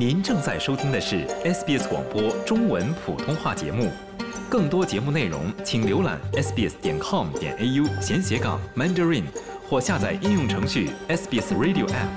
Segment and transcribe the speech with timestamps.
[0.00, 3.90] 您正在收听的是 SBS 广播中文普通话节目，
[4.48, 9.24] 更多节目内容请浏览 sbs 点 com 点 au 闲斜杠 mandarin
[9.68, 12.08] 或下载应用程序 SBS Radio App。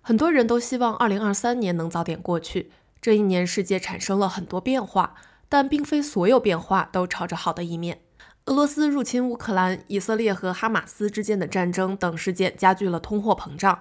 [0.00, 2.70] 很多人都希望2023年能早点过去。
[3.02, 5.14] 这一年，世界产生了很多变化，
[5.48, 8.02] 但并非所有变化都朝着好的一面。
[8.46, 13.80] 俄罗斯入侵乌克兰、以色列和哈马斯之间的战争等事件加剧了通货膨胀。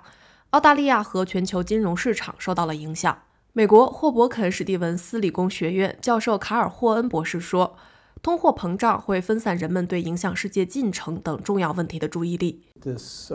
[0.49, 3.15] 澳大利亚和全球金融市场受到了影响。
[3.53, 7.77] 美国霍伯肯史蒂文斯理工学院教授卡尔霍恩博士说
[8.23, 13.31] ：“通货膨胀会分散人们对影响世界进程等重要问题的注意力。” This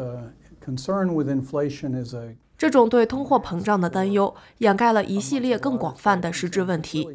[0.60, 7.08] concern with inflation is a 这种对通货膨胀的担忧掩盖了一系列更广泛的实质问题。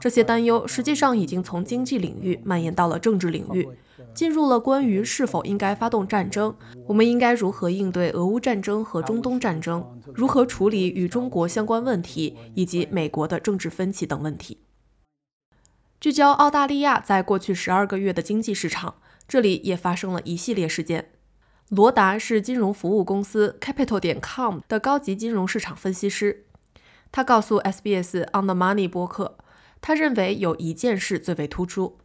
[0.00, 3.68] 这些担忧实际上已经从经济领域蔓延到了政治领域，
[4.14, 6.54] 进入了关于是否应该发动战争、
[6.86, 14.58] 我们应该如何应对俄乌战争和中东战争、如何处理与中国相关问题以及美国的政治分歧等问题。
[15.98, 18.94] 聚焦澳大利亚在过去十二个月的经济市场，
[19.26, 21.08] 这里也发生了一系列事件。
[21.68, 26.44] 罗达是金融服务公司 Capital 点 com 的高级金融市场分析师。
[27.10, 29.36] 他告诉 SBS On the Money 播客，
[29.80, 31.98] 他认为有一件事最为突出。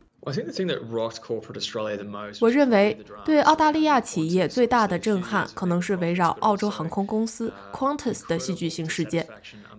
[2.40, 9.28] 我认为对澳大利亚企业最大的震撼，可能是围绕澳洲航空公司 Qantas 的戏剧性事件。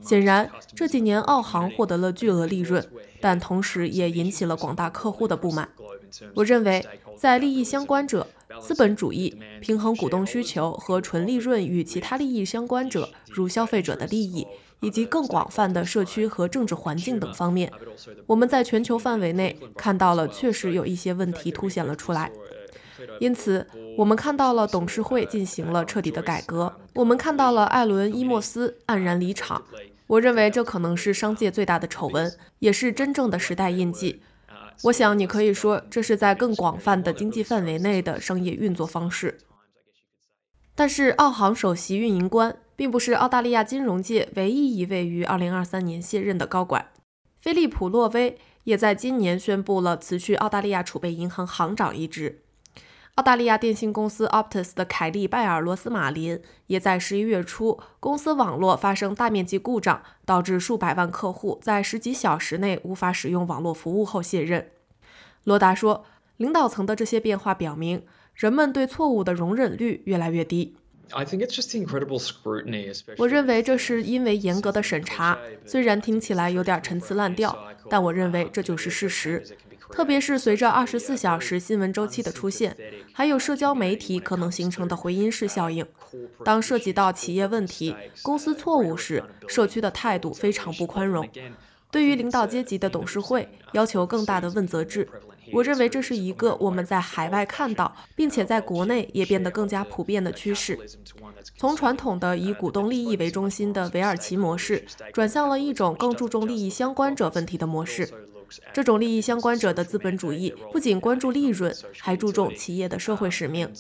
[0.01, 2.87] 显然，这几年澳航获得了巨额利润，
[3.21, 5.69] 但同时也引起了广大客户的不满。
[6.35, 8.27] 我认为，在利益相关者。
[8.61, 14.47] 资本主义平衡股东需求和纯利润与其他利益相关者，如消费者的利益，
[14.81, 17.71] 以及更广泛的社区和政治环境等方面，
[18.27, 22.31] 我们在全球范围内看到了确实有一些问题凸显了出来。
[23.21, 29.63] 因此，我们看到了董事会进行了彻底的改革，我们看到了艾伦·伊莫斯黯然离场。
[30.09, 34.23] 我认为这可能是商界最大的丑闻，也是真正的时代印记。
[34.85, 39.39] 我想，你可以说这是在更广泛的经济范围内的商业运作方式。
[40.75, 46.91] 但是，澳航首席运营官并不是澳大利亚金融界唯一一位于2023年卸任的高管。
[47.37, 52.43] 菲利普·洛威也在今年宣布了辞去澳大利亚储备银行行长一职。
[53.19, 64.69] 澳大利亚电信公司 Optus 的凯利·拜尔·罗斯马林也在十一月初，公司网络发生大面积故障，导致数百万客户在十几小时内无法使用网络服务后卸任。
[65.43, 66.05] 罗达说
[66.39, 68.05] ：“领导层的这些变化表明，
[68.37, 70.77] 人们对错误的容忍率越来越低。
[73.17, 75.37] 我认为这是因为严格的审查，
[75.67, 77.59] 虽然听起来有点陈词滥调，
[77.91, 79.43] 但我认为这就是事实。”
[79.91, 82.77] 特别是随着二十四小时新闻周期的出现，
[83.13, 85.85] 还有社交媒体可能形成的回音式效应，
[86.45, 91.29] 当涉及到企业问题、公司错误时，社区的态度非常不宽容。
[91.91, 95.09] 对于领导阶级的董事会，要求更大的问责制。
[95.51, 100.79] 我认为这是一个我们在海外看到，并且在国内也变得更加普遍的趋势。
[101.57, 104.85] 从传统的以股东利益为中心的韦尔奇模式，
[105.15, 108.07] 转向了一种更注重利益相关者问题的模式。
[108.73, 113.73] 这种利益相关者的资本主义不仅关注利润，还注重企业的社会使命、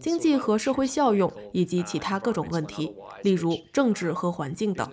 [0.00, 4.88] 经济和社会效用以及其他各种问题，例如政治和环境等。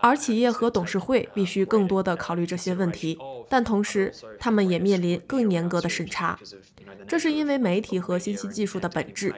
[0.00, 3.18] 而企业和董事会必须更多地考虑这些问题，
[3.48, 6.38] 但同时他们也面临更严格的审查。
[7.06, 9.34] 这是因为媒体和信息技术的本质。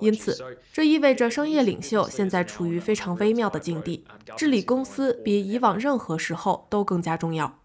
[0.00, 4.04] 因此，这意味着商业领袖现在处于非常微妙的境地，
[4.36, 7.58] 治理公司比以往任何时候都更加重要。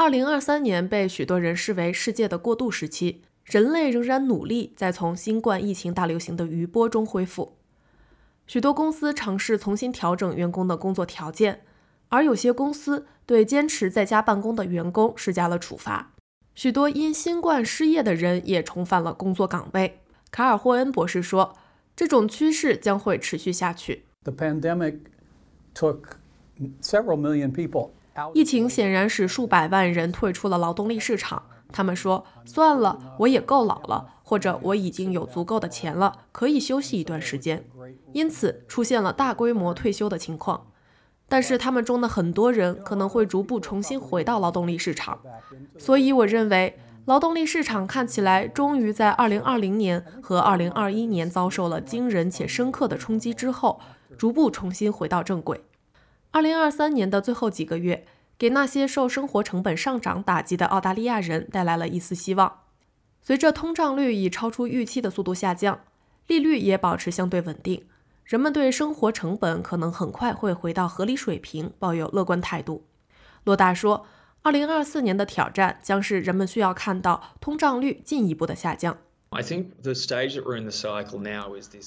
[0.00, 7.56] 二零二三年被许多人视为世界的过渡时期，人类仍然努力在从新冠疫情大流行的余波中恢复。
[8.46, 11.62] 许多公司尝试重新调整员工的工作条件，
[12.10, 16.12] 而有些公司对坚持在家办公的员工施加了处罚。
[16.54, 19.98] 许多因新冠失业的人也重返了工作岗位。
[20.30, 21.56] 卡尔霍恩博士说
[21.96, 25.00] ：“这种趋势将会持续下去。” The pandemic
[25.74, 26.02] took
[26.80, 27.90] several million people.
[28.34, 31.42] 疫情显然使数百万人退出了劳动力市场。
[31.70, 37.64] 他们说：“算了，我也够老了，或者我已经有足够的钱了，可以休息一段时间。”
[38.12, 40.68] 因此出现了大规模退休的情况。
[41.28, 45.18] 但是他们中的很多人可能会逐步重新回到劳动力市场。
[45.76, 53.78] 所以我认为，劳动力市场看起来终于在2020年和2021年遭受了惊人且深刻的冲击之后，
[54.16, 55.62] 逐步重新回到正轨。
[56.30, 62.60] 二零二三年的最后几个月，给那些受生活成本上涨打击的澳大利亚人带来了一丝希望。
[63.22, 65.80] 随着通胀率以超出预期的速度下降，
[66.26, 67.86] 利率也保持相对稳定，
[68.24, 72.84] 人们对生活成本可能很快会回到合理水平抱有乐观态度。
[73.44, 74.06] 洛大说，
[74.42, 78.98] 二零二四年的挑战将是人们需要看到通胀率进一步的下降。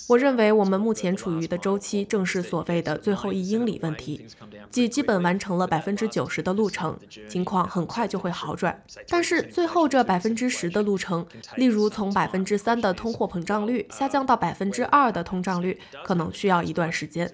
[0.07, 4.27] 我认为我们目前处于的周期正是所谓的最后一英里问题，
[4.69, 6.95] 即基本完成了百分之九十的路程，
[7.27, 8.83] 情况很快就会好转。
[9.07, 17.33] 但是最后这百分之十的路程，例如从百分之三的通货膨胀率下降到百分之二的通胀率，可能需要一段时间。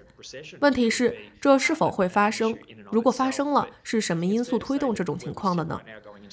[0.62, 2.58] 问题是这是否会发生？
[2.90, 5.82] 如果发生了，是什么因素推动这种情况的呢？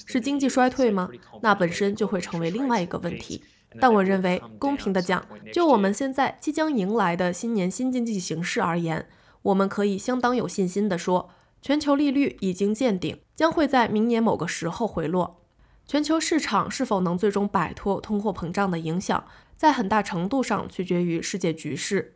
[0.07, 1.11] 是经济衰退吗？
[1.43, 3.43] 那本身就会成为另外一个问题。
[3.81, 9.09] 但我认为，公平的讲，就我们现在即将迎来的新年新经济形势而言，
[9.43, 11.31] 我们可以相当有信心地说，
[11.61, 15.41] 全球利率已经见顶，将会在明年某个时候回落。
[15.87, 19.25] 全球市场是否能最终摆脱通货膨胀的影响，
[19.57, 22.15] 在很大程度上取决于世界局势。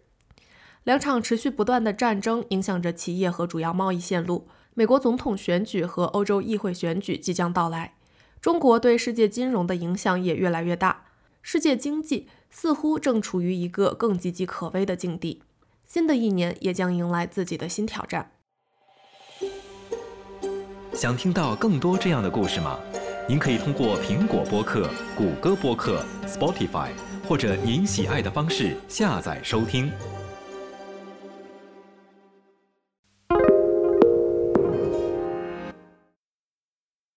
[0.84, 4.48] 两场持续不断的战争影响着企业和主要贸易线路。
[4.72, 7.94] 美国总统选举和欧洲议会选举即将到来，
[8.40, 11.06] 中国对世界金融的影响也越来越大。
[11.42, 15.42] 世界经济似乎正处于一个更岌岌可危的境地，
[15.86, 18.32] 新的一年也将迎来自己的新挑战。
[20.92, 22.78] 想听到更多这样的故事吗？
[23.28, 26.88] 您可以通过苹果播客、谷歌播客、Spotify
[27.28, 29.92] 或者您喜爱的方式下载收听。